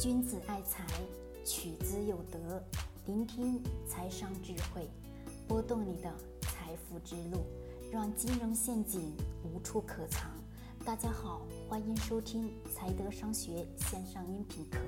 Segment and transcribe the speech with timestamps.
[0.00, 0.84] 君子爱财，
[1.44, 2.60] 取之有德。
[3.06, 4.90] 聆听财商智慧，
[5.46, 7.44] 拨动你的财富之路，
[7.92, 9.00] 让金融陷阱
[9.44, 10.28] 无处可藏。
[10.84, 14.78] 大家好，欢迎收听财德商学线上音频课。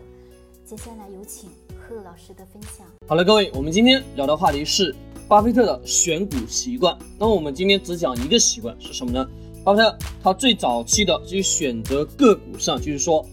[0.65, 2.85] 接下来有请贺老师的分享。
[3.07, 4.93] 好了，各位，我们今天聊的话题是
[5.29, 6.99] 巴菲特的选股习惯。
[7.17, 9.25] 那么我们今天只讲一个习惯是什么呢？
[9.63, 13.25] 巴菲特他最早期的就是选择个股上，就是说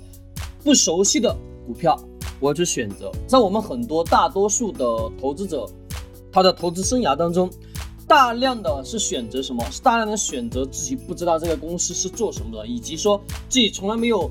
[0.64, 1.36] 不熟悉的。
[1.66, 1.98] 股票，
[2.40, 3.12] 我要去选择。
[3.28, 4.86] 在我们很多大多数的
[5.20, 5.66] 投资者，
[6.32, 7.50] 他的投资生涯当中，
[8.08, 9.64] 大量的是选择什么？
[9.72, 14.30] 是大量的选择自己不知道这个公司是做什么的，以及说自己从来没有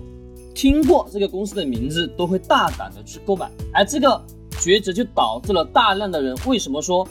[0.54, 3.50] 听过这个公司的名字，都会大胆的去购买。
[3.72, 7.06] 而这个抉择就导致了大量的人为什么说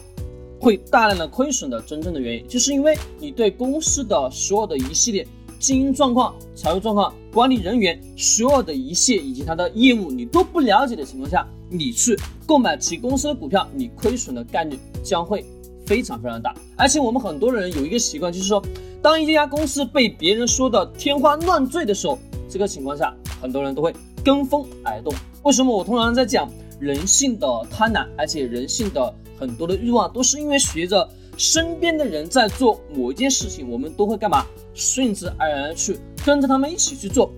[0.60, 5.28] 会大量的亏损的真正的原因，就是因为你对公司的所有的一系列。
[5.60, 15.46] 经营状况、财务状况、管理人员，所有的一切以及他的业务你都不了解的情况下，你去购买其公司的股票，你亏损的概率将会
[15.86, 16.54] 非常非常大。
[16.76, 18.62] 而且我们很多人有一个习惯，就是说，
[19.02, 23.94] 当一家公司被别人说的天花乱坠的时候，这个情况下，很多人都会
[24.24, 25.14] 跟风而动。
[25.44, 31.10] 为什么我通常在讲人性的贪婪，而且人性的很多的欲望，都是因为随着。
[31.42, 34.46] 身边的人在做某一件事情，我们都会干嘛？
[34.76, 37.34] 顺之而然去跟着他们一起去做。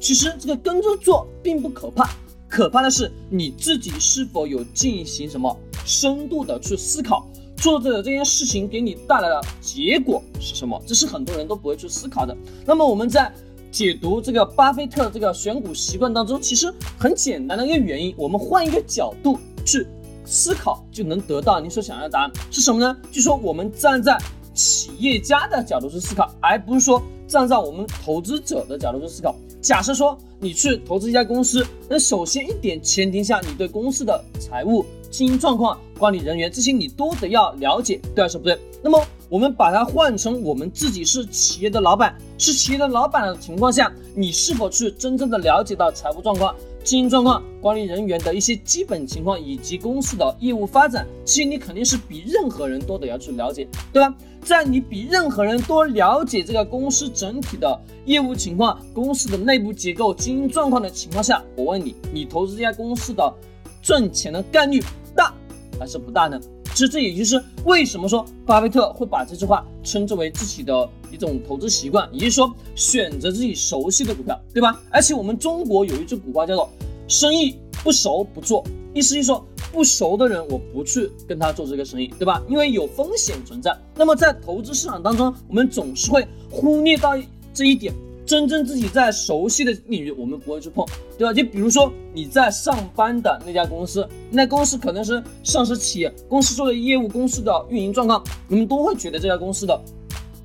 [0.00, 2.08] 其实这个跟着做并不可怕，
[2.48, 10.80] 可怕的是你自己是否有进行什么深度的去思考，做的这件事情给你带来的结果是什么？
[10.86, 12.36] 这是很多人都不会去思考的。
[12.64, 13.32] 那么我们在
[13.72, 19.36] 解读这个巴菲特这个选股习惯当中，其实很简单的一个原因，我们换一个角度
[19.66, 19.84] 去。
[20.28, 22.94] 思考就能得到你所想要的答案是什么呢？
[23.10, 24.18] 就说我们站在
[24.52, 29.34] 企业家的角度去思考，而不是说站在我们投资者的角度去思考。
[29.60, 38.56] 假设说你去投资一家公司，那首先一点前提下，你对公司的财务、经营状况、管理人员这些你都得要了解，对还是不对？
[38.82, 46.54] 那么我们把它换成我们自己是企业的老板，是企业的老板的情况下，你是否去真正的了解到财务状况？
[46.88, 54.16] 经营状况、管理人员的一些基本情况以及公司的业务发展，其实你肯定是比任何人都得要去了解，对吧？
[54.40, 63.34] 在你比任何人多了解这个公司整体的业务情况、公司的内部结构、经营状况的情况下，我问你，你投资这家公司的
[63.82, 64.82] 赚钱的概率
[65.14, 65.34] 大
[65.78, 66.40] 还是不大呢？
[66.78, 74.80] 其实这也就是为什么说巴菲特会把这句话称之为自己的一种投资习惯，也就是说选择自己熟悉的股票，对吧？
[74.88, 76.70] 而且我们中国有一句古话叫做
[77.08, 82.40] “生意不熟不做”，意思就是说不熟的人我不去跟他做这个生意，对吧？
[82.48, 83.76] 因为有风险存在。
[83.96, 87.18] 那么在投资市场当中，我们总是会忽略到
[87.52, 87.92] 这一点。
[88.28, 90.84] 真正自己在熟悉的领域，我们不会去碰，
[91.16, 91.32] 对吧？
[91.32, 99.80] 就比如说你在上班的那家公司，那公司可能是上市企业，公司做的业务，公司的运营状况，你们都会觉得这家公司的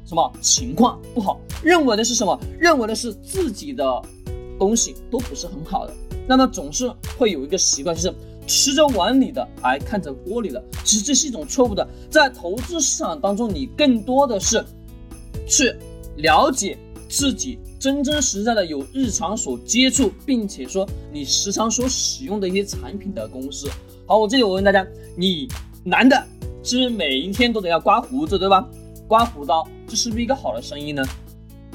[0.05, 2.39] 什么情况不好，认为的是什么？
[2.57, 4.01] 认为的是自己的
[4.57, 5.93] 东西都不是很好的，
[6.25, 8.15] 那么总是会有一个习惯，就是
[8.47, 10.63] 吃着碗里的，还看着锅里的。
[10.85, 14.63] 其实这是一种错误的，在投资市场当中，你更多的是
[15.45, 15.75] 去
[16.15, 16.77] 了解
[17.09, 17.59] 自己。
[17.83, 23.69] 真真实在的有日常所接触，并且说你时常所使用的一些产品的公司。
[24.05, 25.49] 好，我这里我问大家，你
[25.83, 26.15] 男的
[26.63, 28.65] 是不是每一天都得要刮胡子，对吧？
[29.05, 31.03] 刮胡刀，这是不是一个好的生意呢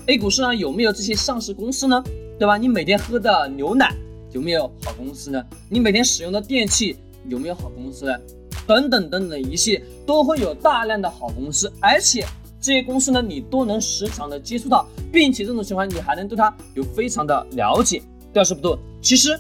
[0.07, 2.03] ？A 股市场有没有这些上市公司呢？
[2.39, 2.57] 对吧？
[2.57, 3.95] 你每天喝的牛奶
[4.33, 5.45] 有没有好公司呢？
[5.69, 6.97] 你每天使用的电器
[7.27, 8.19] 有没有好公司呢？
[8.67, 12.25] 等等等等一系列都会有大量的好公司，而且。
[12.61, 18.03] 这些公司呢，你都能时常的接触到，并且这种情况你还能对它有非常的了解，
[18.33, 18.77] 对是不对？
[19.01, 19.39] 其实，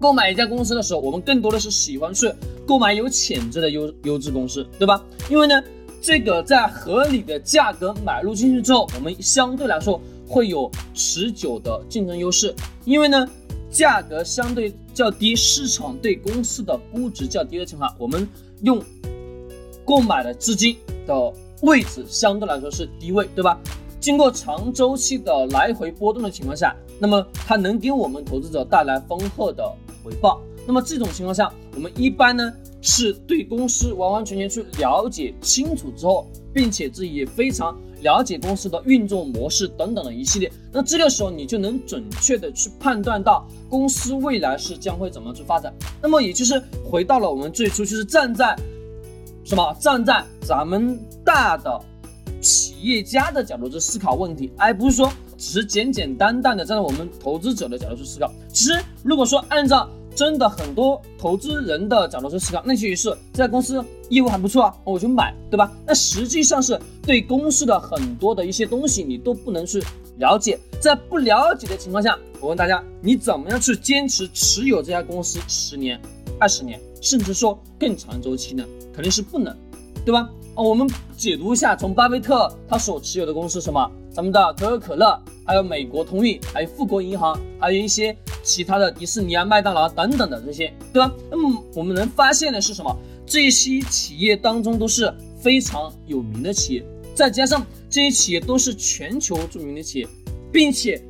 [0.00, 2.32] 购买一家公司的时候，我们更多的是喜欢去
[2.66, 5.04] 购买有潜质的优优质公司，对吧？
[5.30, 5.62] 因为呢，
[6.00, 12.54] 这个在合理的价格买入进去之后，我们相对来说会有持久的竞争优势。
[12.86, 13.28] 因为呢，
[13.70, 18.26] 价格相对较低，市场对公司的估值较低的情况，我们
[18.62, 18.82] 用
[19.84, 21.32] 购买的资金的。
[21.62, 23.58] 位置相对来说是低位，对吧？
[24.00, 29.64] 经过长周期的来回波动的情况下，那么它能给我们投资者带来丰厚的
[30.02, 30.42] 回报。
[30.66, 32.52] 那么这种情况下，我们一般呢
[32.82, 40.52] 是对公司完完全全去了解清楚之后，并且自己也非常了解公司的运作模式等等的一系列。
[40.70, 45.72] 那这个时候你就能准确的去判断到公司未来是将会怎么去发展。
[46.02, 48.54] 那么也就是回到了我们最初，就是站在。
[49.44, 49.76] 什么？
[49.78, 51.80] 站在咱们大的
[52.40, 58.30] 企业家的角度去思考问题，而不是说只是简简单单的站在我们投资者的角度去思考。
[58.48, 65.70] 其实，如果说按照真的很多投资人的角度去思考，那其实是这家公司业务还不错啊，我就买，对吧？
[65.86, 69.82] 那实际上是对公司的很多的一些东西你都不能去
[70.18, 76.00] 了解，在不了解的情况下，我问大家，你怎么样去坚持持有这家公司十年、
[76.38, 78.64] 二十年，甚至说更长周期呢？
[78.94, 79.54] 肯定是不能，
[80.06, 80.20] 对吧？
[80.54, 91.12] 啊，我们解读一下，从巴菲特他所持有的公司什么，咱们的可口可乐，还有美国通运，还有富国银行，还有一些其他的迪士尼啊、麦当劳等等的这些，对吧？
[91.30, 92.96] 那么我们能发现的是什么？
[93.26, 100.08] 这些企业当中都是非常有名的企业，再加上这些企业都是全球著名的企业，
[100.50, 101.02] 并且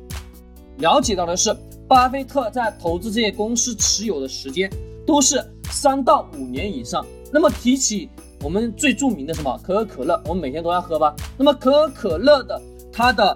[0.79, 1.55] 了解到的是，
[1.87, 4.69] 巴菲特在投资这些公司持有的时间
[5.05, 7.05] 都是三到五年以上。
[7.31, 8.09] 那么提起。
[8.43, 11.15] 我们最著名的什么可口可乐，我们每天都要喝吧？
[11.35, 12.61] 那么可口可乐的
[12.93, 13.35] 它的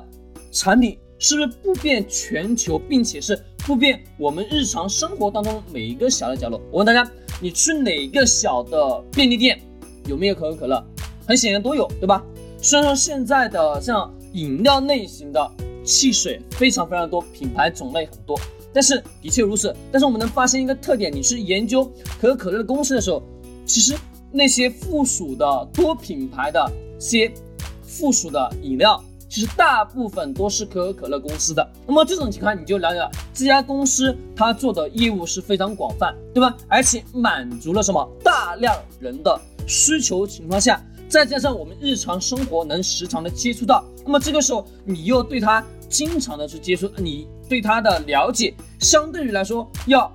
[0.51, 6.61] 产品是不是布遍全球，并且是布遍我们日常生活当中每一个小的角落？
[6.69, 7.09] 我问大家，
[7.41, 9.59] 你去哪个小的便利店
[10.05, 10.85] 有没有可口可乐？
[11.25, 12.23] 很显然都有，对吧？
[12.61, 15.51] 虽然说现在的像饮料类型的
[15.83, 18.39] 汽水非常非常多，品牌种类很多，
[18.73, 19.75] 但是的确如此。
[19.91, 21.83] 但是我们能发现一个特点，你去研究
[22.19, 23.21] 可口可乐的公司的时候，
[23.65, 23.95] 其实。
[24.31, 27.33] 那些附属的多品牌的些
[27.81, 31.67] 附属的饮料，其实大部分都是可口可乐公司的。
[31.87, 36.55] 那么这种情况你就了解了，这家公司它做的业务是非常广泛，对吧？
[36.67, 50.09] 而且满足了什么大量人的需求情况下，再加上我们日常生活能时常的接触到，那么这个时候你又对它经常的去接触，你对它的了解相对于来说要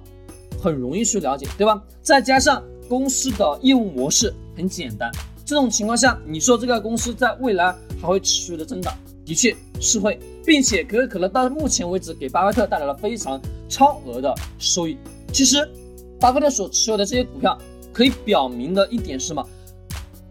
[0.59, 1.83] 很容易去了解，对吧？
[2.03, 2.63] 再加上。
[2.87, 5.11] 公司的业务模式很简单，
[5.43, 8.93] 这种情况下，你说这个公司在未来还会持续的增长，
[9.25, 13.41] 的确是会，并且可口可乐到目前为止给巴菲特带来了非常
[13.71, 14.99] 超额的收益。
[15.33, 15.67] 其实，
[16.21, 17.59] 巴菲特所持有的这些股票，
[17.91, 19.43] 可以表明的一点是什么？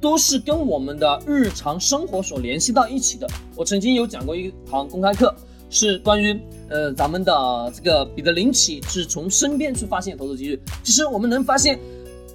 [0.04, 3.26] 都是跟我们的日常生活所联系到一起的。
[3.56, 5.34] 我曾经有讲过一堂公开课，
[5.70, 6.38] 是关于
[6.70, 10.60] 呃咱们的这个彼得林奇是从身边去发现投资机遇。
[10.84, 11.80] 其实我们能发现。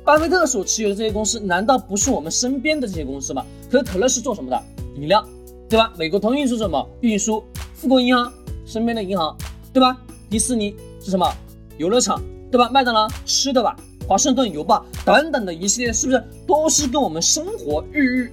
[0.04, 3.44] 巴菲特所持有的这些公司，难道不是我们身边的这些公司吗？
[3.70, 4.58] 可口可乐是做什么的？
[4.96, 5.22] 饮料，
[5.68, 5.92] 对吧？
[5.98, 6.88] 美国通运是什么？
[7.02, 7.44] 运输。
[7.74, 8.32] 富国银行
[8.64, 9.36] 身边的银行，
[9.70, 9.98] 对吧？
[10.30, 11.30] 迪士尼是什么？
[11.76, 12.70] 游乐场，对吧？
[12.72, 13.76] 麦当劳吃的吧？
[14.08, 18.32] 华盛顿邮报等等的一系列，是不是都是跟我们生活日日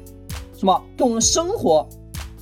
[0.58, 1.88] 什么跟我们生活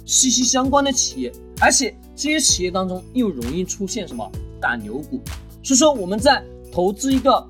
[0.06, 1.32] 息息相关的企业？
[1.60, 4.32] 而且这些企业当中又容易出现什么
[4.62, 5.20] 大牛股？
[5.64, 7.46] 所以说我们在投资一个。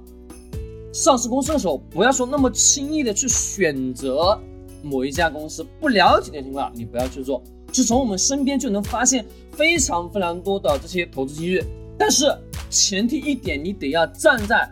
[0.94, 4.40] 上市公司的时候，不要说那么轻易的去选择
[4.84, 7.42] 某一家公司，不了解的情况下，你不要去做。
[7.72, 11.64] 就从我们身边就能发现非常非常多的这些投资机遇。
[11.98, 12.32] 但是
[12.70, 14.72] 前提一点，你得要站在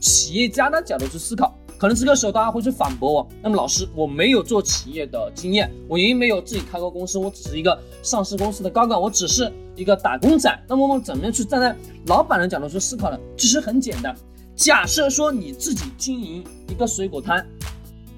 [0.00, 1.56] 企业家的角度去思考。
[1.78, 10.62] 可能这个时候大家会去反驳我，那么老师，我没有做企业的经验，我也没有自己开过公司，我只是一个上市公司的高管，我只是一个打工仔。
[10.68, 11.74] 那么我们怎么样去站在
[12.06, 13.18] 老板的角度去思考呢？
[13.34, 14.14] 其实很简单。
[14.54, 17.46] 假设说你自己经营一个水果摊，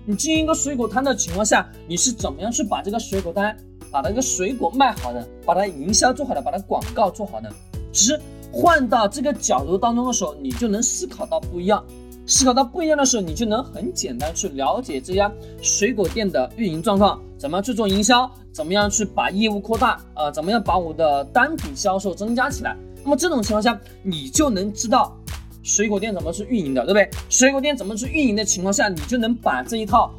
[0.05, 3.56] 你经营一个水果摊的情况下，你是怎么样去把这个水果摊，
[3.93, 7.49] 把那个水果卖好的，把它营销做好的，把它广告做好的？
[7.93, 8.20] 其实
[8.53, 11.83] 换到这个角度当中的时候，你就能思考到不一样。
[12.27, 22.77] 思考到不一样的时候，你就能很简单去了解这家水果店的运营状况，怎么样去做营销，怎么样去把业务扩大，呃，怎么样把我的单品销售增加起来。
[23.03, 25.17] 那么这种情况下，你就能知道。
[25.65, 27.09] 水果店怎么去运营的，对不对？
[27.29, 30.13] 水果店怎么去运营的情况下，你就能把这一套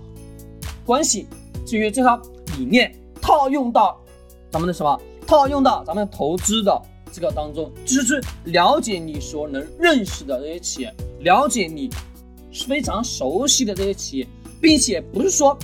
[0.86, 1.28] 关系，
[1.66, 2.18] 至于这套
[2.58, 4.00] 理念套用到
[4.50, 4.98] 咱们的什么？
[5.28, 6.82] 套用到咱们投资的
[7.14, 11.90] 这个当中，就是去了解你所能认识的这些企业，了解你
[12.68, 14.28] 非常熟悉的这些企业，
[14.60, 15.58] 并且不是说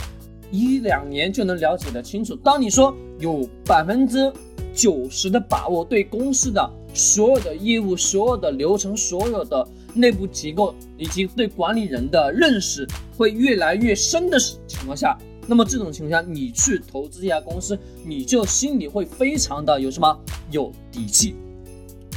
[0.51, 2.35] 一两年就能了解的清楚。
[2.35, 4.31] 当你说有百分之
[4.73, 6.69] 九十的把握对公司的。
[6.91, 15.15] 所有的业务、所有的流程、所有的内部结构以及对管理人的认识会越来越深的情况下，
[15.49, 20.17] 那么这种情况下，你去投资这家公司，你就心里会非常的有什么
[20.51, 21.35] 有底气。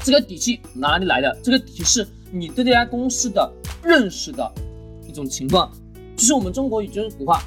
[0.04, 1.34] 这个底气哪里来的？
[1.42, 3.50] 这个底气是你对这家公司的
[3.82, 4.52] 认识的
[5.08, 5.72] 一种情况。
[6.14, 7.42] 就是我们中国有句古话，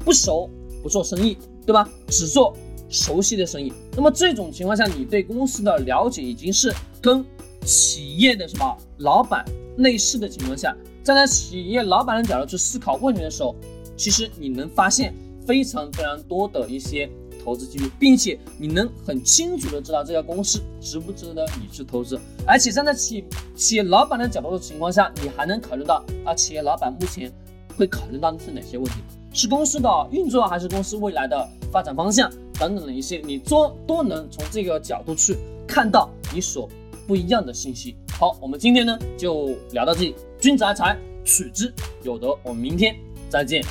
[0.00, 0.50] 不熟
[0.82, 1.88] 不做生意，对吧？
[2.08, 2.56] 只做。
[2.92, 7.24] 熟悉的生意，那么这种情况下，你对公司的了解已经是跟
[7.64, 9.44] 企业的什么老板
[9.76, 13.54] 类似的情况下，站在企业老板的角度去思考问题的时候，
[14.00, 15.14] 其实你能发现
[15.46, 17.06] 非常非常多的一些
[17.44, 22.18] 投资机遇，并且你能很清楚的知道这家公司值不值得你去投资。
[22.46, 23.22] 而且站在企
[23.54, 27.30] 企业老板的角度的情况下，你还能考虑到啊，企业老板目前
[27.76, 28.94] 会考虑到的是哪些问题？
[29.34, 35.36] 是公司的运作，还是公司未来的发展方向等等的一些，你都都能从这个角度去
[35.68, 36.66] 看到你所
[37.06, 37.94] 不一样的信息。
[38.18, 41.70] 好，我们今天呢就聊到这里，君子爱财，取之
[42.02, 42.34] 有德。
[42.42, 42.96] 我们明天
[43.28, 43.62] 再见。